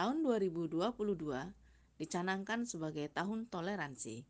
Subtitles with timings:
[0.00, 0.96] tahun 2022
[2.00, 4.24] dicanangkan sebagai tahun toleransi,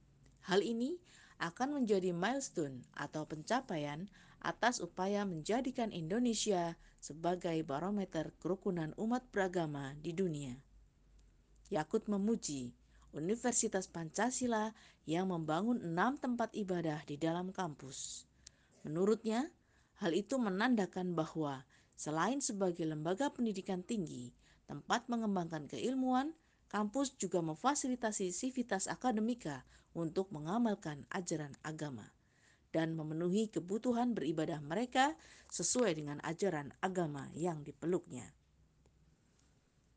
[0.49, 0.97] hal ini
[1.43, 4.09] akan menjadi milestone atau pencapaian
[4.41, 10.55] atas upaya menjadikan Indonesia sebagai barometer kerukunan umat beragama di dunia.
[11.69, 12.71] Yakut memuji
[13.17, 14.77] Universitas Pancasila
[15.09, 18.29] yang membangun enam tempat ibadah di dalam kampus.
[18.85, 19.49] Menurutnya,
[19.99, 21.65] hal itu menandakan bahwa
[21.97, 24.31] selain sebagai lembaga pendidikan tinggi,
[24.69, 29.63] tempat mengembangkan keilmuan, kampus juga memfasilitasi sivitas akademika
[29.97, 32.13] untuk mengamalkan ajaran agama
[32.77, 35.17] dan memenuhi kebutuhan beribadah mereka
[35.49, 38.37] sesuai dengan ajaran agama yang dipeluknya.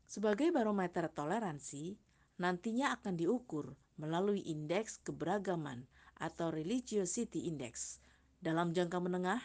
[0.08, 1.94] Sebagai barometer toleransi,
[2.40, 5.84] nantinya akan diukur melalui indeks keberagaman
[6.16, 8.00] atau Religiosity Index.
[8.40, 9.44] Dalam jangka menengah,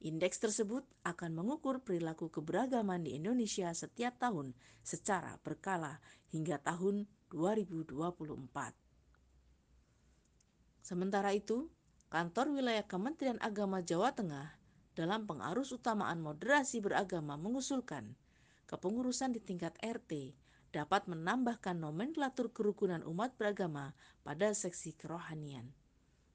[0.00, 6.00] indeks tersebut akan mengukur perilaku keberagaman di Indonesia setiap tahun secara berkala
[6.32, 7.94] hingga tahun 2024.
[10.80, 11.68] Sementara itu,
[12.08, 14.56] kantor wilayah Kementerian Agama Jawa Tengah
[14.96, 18.16] dalam pengarus utamaan moderasi beragama mengusulkan
[18.66, 20.34] kepengurusan di tingkat RT
[20.70, 25.74] dapat menambahkan nomenklatur kerukunan umat beragama pada seksi kerohanian.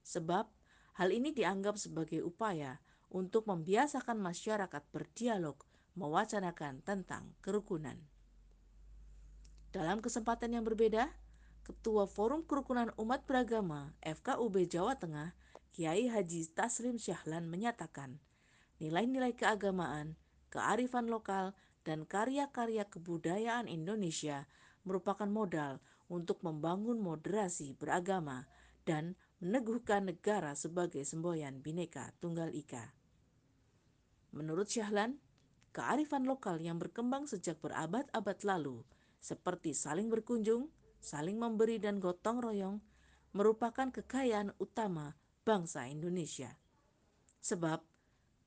[0.03, 0.47] Sebab
[0.99, 5.59] hal ini dianggap sebagai upaya untuk membiasakan masyarakat berdialog
[5.95, 7.95] mewacanakan tentang kerukunan.
[9.71, 11.11] Dalam kesempatan yang berbeda,
[11.65, 15.33] Ketua Forum Kerukunan Umat Beragama FKUB Jawa Tengah,
[15.73, 18.21] Kiai Haji Taslim Syahlan menyatakan,
[18.77, 20.15] nilai-nilai keagamaan,
[20.53, 24.47] kearifan lokal, dan karya-karya kebudayaan Indonesia
[24.85, 28.45] merupakan modal untuk membangun moderasi beragama
[28.85, 32.97] dan meneguhkan negara sebagai semboyan bineka tunggal ika.
[34.33, 35.21] Menurut Syahlan,
[35.69, 38.81] kearifan lokal yang berkembang sejak berabad-abad lalu,
[39.21, 42.81] seperti saling berkunjung, saling memberi dan gotong royong
[43.37, 45.13] merupakan kekayaan utama
[45.45, 46.49] bangsa Indonesia.
[47.45, 47.85] Sebab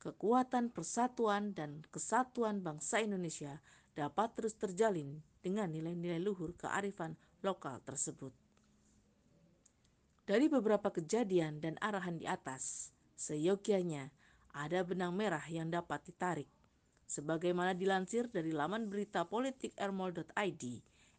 [0.02, 3.62] kekuatan persatuan dan kesatuan bangsa Indonesia
[3.94, 7.14] dapat terus terjalin dengan nilai-nilai luhur kearifan
[7.46, 8.47] lokal tersebut.
[10.28, 14.12] Dari beberapa kejadian dan arahan di atas, seyogianya
[14.52, 16.44] ada benang merah yang dapat ditarik.
[17.08, 20.62] Sebagaimana dilansir dari laman berita politik ermol.id,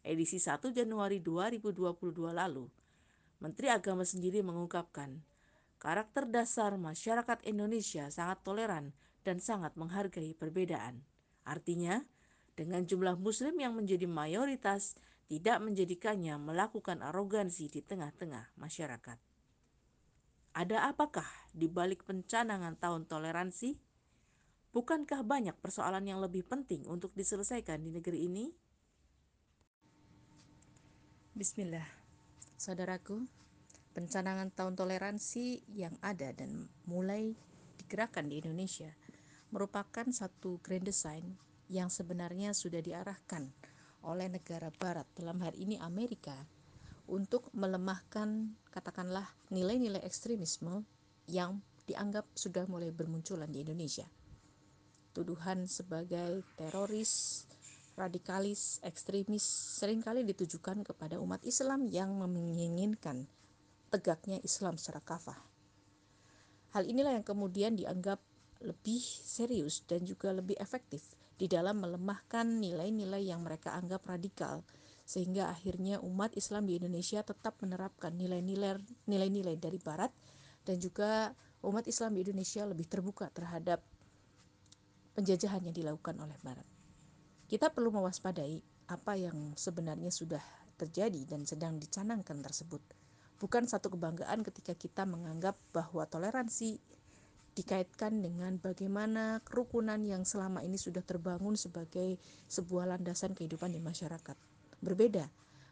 [0.06, 1.90] edisi 1 Januari 2022
[2.30, 2.70] lalu,
[3.42, 5.18] Menteri Agama sendiri mengungkapkan,
[5.82, 8.94] karakter dasar masyarakat Indonesia sangat toleran
[9.26, 11.02] dan sangat menghargai perbedaan.
[11.42, 11.98] Artinya,
[12.54, 14.94] dengan jumlah muslim yang menjadi mayoritas,
[15.30, 19.14] tidak menjadikannya melakukan arogansi di tengah-tengah masyarakat.
[20.58, 23.78] Ada apakah di balik pencanangan tahun toleransi?
[24.74, 28.50] Bukankah banyak persoalan yang lebih penting untuk diselesaikan di negeri ini?
[31.30, 31.86] Bismillah,
[32.58, 33.22] saudaraku,
[33.94, 37.38] pencanangan tahun toleransi yang ada dan mulai
[37.78, 38.90] digerakkan di Indonesia
[39.54, 41.38] merupakan satu grand design
[41.70, 43.69] yang sebenarnya sudah diarahkan
[44.04, 46.34] oleh negara barat dalam hari ini Amerika
[47.10, 50.86] untuk melemahkan katakanlah nilai-nilai ekstremisme
[51.26, 54.06] yang dianggap sudah mulai bermunculan di Indonesia.
[55.10, 57.44] Tuduhan sebagai teroris,
[57.98, 59.42] radikalis, ekstremis
[59.82, 63.26] sering kali ditujukan kepada umat Islam yang menginginkan
[63.90, 65.38] tegaknya Islam secara kafah.
[66.70, 68.22] Hal inilah yang kemudian dianggap
[68.62, 71.02] lebih serius dan juga lebih efektif
[71.40, 74.60] di dalam melemahkan nilai-nilai yang mereka anggap radikal
[75.08, 78.76] sehingga akhirnya umat Islam di Indonesia tetap menerapkan nilai-nilai
[79.08, 80.12] nilai-nilai dari barat
[80.68, 81.32] dan juga
[81.64, 83.80] umat Islam di Indonesia lebih terbuka terhadap
[85.16, 86.68] penjajahan yang dilakukan oleh barat.
[87.48, 88.60] Kita perlu mewaspadai
[88.92, 90.44] apa yang sebenarnya sudah
[90.78, 92.84] terjadi dan sedang dicanangkan tersebut.
[93.40, 96.78] Bukan satu kebanggaan ketika kita menganggap bahwa toleransi
[97.54, 102.16] dikaitkan dengan bagaimana kerukunan yang selama ini sudah terbangun sebagai
[102.46, 104.36] sebuah landasan kehidupan di masyarakat.
[104.80, 105.26] Berbeda,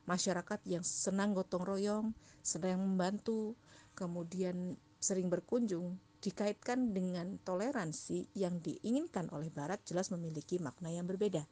[0.05, 2.07] masyarakat yang senang gotong royong,
[2.41, 3.55] sedang membantu,
[3.95, 11.47] kemudian sering berkunjung, dikaitkan dengan toleransi yang diinginkan oleh Barat jelas memiliki makna yang berbeda.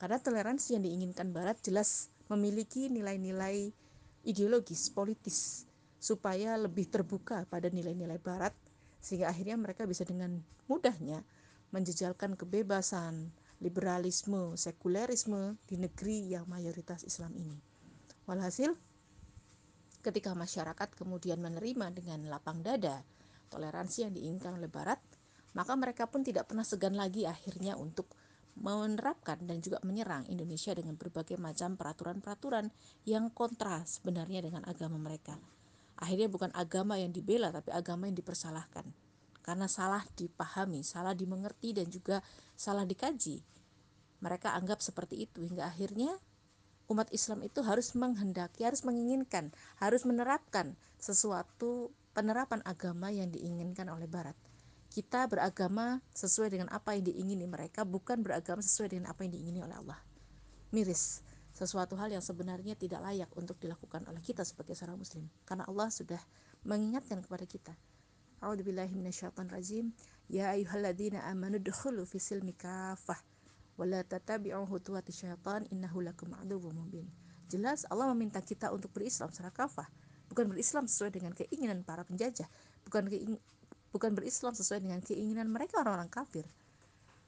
[0.00, 3.68] Karena toleransi yang diinginkan Barat jelas memiliki nilai-nilai
[4.24, 5.68] ideologis, politis,
[6.00, 8.56] supaya lebih terbuka pada nilai-nilai Barat,
[9.00, 11.24] sehingga akhirnya mereka bisa dengan mudahnya
[11.72, 17.56] menjejalkan kebebasan, liberalisme, sekulerisme di negeri yang mayoritas Islam ini.
[18.28, 18.76] Walhasil,
[20.00, 23.02] ketika masyarakat kemudian menerima dengan lapang dada
[23.50, 24.98] toleransi yang diinginkan oleh Barat,
[25.52, 28.06] maka mereka pun tidak pernah segan lagi akhirnya untuk
[28.58, 32.70] menerapkan dan juga menyerang Indonesia dengan berbagai macam peraturan-peraturan
[33.06, 35.38] yang kontra sebenarnya dengan agama mereka.
[36.00, 38.88] Akhirnya bukan agama yang dibela tapi agama yang dipersalahkan.
[39.40, 42.24] Karena salah dipahami, salah dimengerti dan juga
[42.56, 43.40] salah dikaji.
[44.20, 46.12] Mereka anggap seperti itu hingga akhirnya
[46.92, 54.10] umat Islam itu harus menghendaki, harus menginginkan, harus menerapkan sesuatu penerapan agama yang diinginkan oleh
[54.10, 54.34] Barat.
[54.90, 59.62] Kita beragama sesuai dengan apa yang diingini mereka, bukan beragama sesuai dengan apa yang diingini
[59.62, 60.00] oleh Allah.
[60.74, 61.22] Miris,
[61.60, 65.28] sesuatu hal yang sebenarnya tidak layak untuk dilakukan oleh kita sebagai seorang muslim.
[65.44, 66.20] Karena Allah sudah
[66.64, 67.72] mengingatkan kepada kita.
[68.40, 69.92] A'udzubillahi minasyaitonirrajim.
[70.32, 73.20] Ya ayyuhalladzina amanu dkhulu fi silmi kafah
[73.80, 77.08] wala tatabi'u khutuwati syaitan innahu lakum aduwwum mubin.
[77.48, 79.88] Jelas Allah meminta kita untuk berislam secara kafah,
[80.28, 82.46] bukan berislam sesuai dengan keinginan para penjajah,
[82.84, 83.34] bukan keing
[83.90, 86.46] bukan berislam sesuai dengan keinginan mereka orang-orang kafir.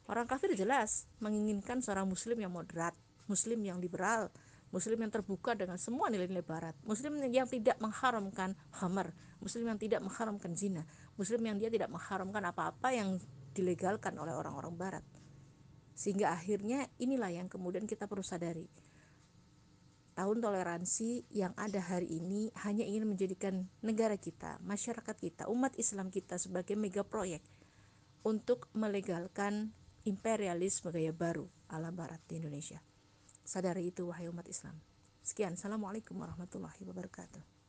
[0.07, 2.95] Orang kafir jelas menginginkan seorang muslim yang moderat,
[3.33, 4.29] muslim yang liberal,
[4.69, 10.01] muslim yang terbuka dengan semua nilai-nilai barat, muslim yang tidak mengharamkan hamar, muslim yang tidak
[10.05, 10.85] mengharamkan zina,
[11.17, 13.17] muslim yang dia tidak mengharamkan apa-apa yang
[13.57, 15.05] dilegalkan oleh orang-orang barat.
[15.93, 18.65] Sehingga akhirnya inilah yang kemudian kita perlu sadari.
[20.13, 26.13] Tahun toleransi yang ada hari ini hanya ingin menjadikan negara kita, masyarakat kita, umat Islam
[26.13, 27.41] kita sebagai mega proyek
[28.21, 29.73] untuk melegalkan
[30.05, 32.92] imperialisme gaya baru ala barat di Indonesia.
[33.43, 34.79] Sadari itu wahai umat Islam.
[35.23, 37.62] Sekian, Assalamualaikum warahmatullahi wabarakatuh.